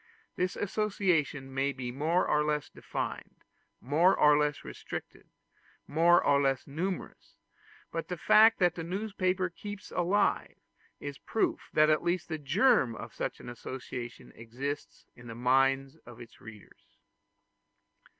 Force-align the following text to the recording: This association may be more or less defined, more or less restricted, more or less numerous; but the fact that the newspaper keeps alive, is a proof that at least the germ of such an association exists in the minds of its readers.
This 0.35 0.55
association 0.55 1.53
may 1.53 1.71
be 1.71 1.91
more 1.91 2.27
or 2.27 2.43
less 2.43 2.71
defined, 2.71 3.35
more 3.79 4.17
or 4.17 4.35
less 4.35 4.63
restricted, 4.63 5.29
more 5.85 6.25
or 6.25 6.41
less 6.41 6.65
numerous; 6.65 7.35
but 7.91 8.07
the 8.07 8.17
fact 8.17 8.57
that 8.57 8.73
the 8.73 8.83
newspaper 8.83 9.47
keeps 9.47 9.91
alive, 9.91 10.57
is 10.99 11.17
a 11.17 11.29
proof 11.29 11.69
that 11.73 11.91
at 11.91 12.01
least 12.01 12.29
the 12.29 12.39
germ 12.39 12.95
of 12.95 13.13
such 13.13 13.39
an 13.39 13.47
association 13.47 14.31
exists 14.33 15.05
in 15.15 15.27
the 15.27 15.35
minds 15.35 15.97
of 15.97 16.19
its 16.19 16.41
readers. 16.41 16.97